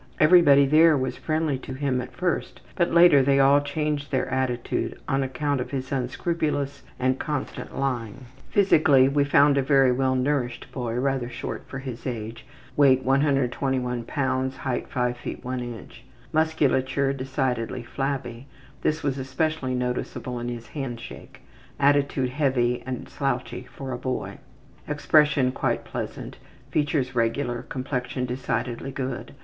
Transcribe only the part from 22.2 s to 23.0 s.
heavy